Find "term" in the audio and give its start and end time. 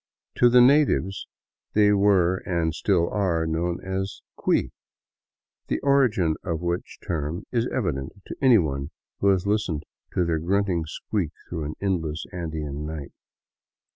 7.05-7.43